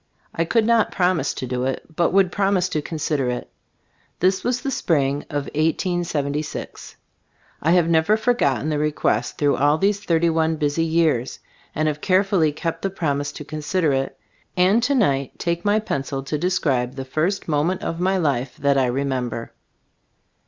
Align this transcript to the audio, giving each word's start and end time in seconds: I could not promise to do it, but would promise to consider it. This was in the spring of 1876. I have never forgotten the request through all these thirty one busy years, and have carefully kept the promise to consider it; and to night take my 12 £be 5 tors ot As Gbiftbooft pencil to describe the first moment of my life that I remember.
I 0.33 0.45
could 0.45 0.65
not 0.65 0.91
promise 0.91 1.31
to 1.35 1.45
do 1.45 1.63
it, 1.65 1.95
but 1.95 2.09
would 2.11 2.31
promise 2.31 2.67
to 2.69 2.81
consider 2.81 3.29
it. 3.29 3.51
This 4.19 4.43
was 4.43 4.57
in 4.57 4.63
the 4.63 4.71
spring 4.71 5.25
of 5.29 5.43
1876. 5.53 6.95
I 7.61 7.71
have 7.73 7.87
never 7.87 8.17
forgotten 8.17 8.69
the 8.69 8.79
request 8.79 9.37
through 9.37 9.57
all 9.57 9.77
these 9.77 9.99
thirty 9.99 10.31
one 10.31 10.55
busy 10.55 10.83
years, 10.85 11.37
and 11.75 11.87
have 11.87 12.01
carefully 12.01 12.51
kept 12.51 12.81
the 12.81 12.89
promise 12.89 13.31
to 13.33 13.45
consider 13.45 13.93
it; 13.93 14.17
and 14.57 14.81
to 14.81 14.95
night 14.95 15.37
take 15.37 15.63
my 15.63 15.73
12 15.73 15.77
£be 15.77 15.85
5 15.85 15.85
tors 15.85 15.85
ot 15.85 15.85
As 15.85 15.85
Gbiftbooft 15.85 15.87
pencil 15.87 16.23
to 16.23 16.37
describe 16.41 16.95
the 16.95 17.05
first 17.05 17.47
moment 17.47 17.83
of 17.83 17.99
my 17.99 18.17
life 18.17 18.57
that 18.57 18.79
I 18.79 18.87
remember. 18.87 19.53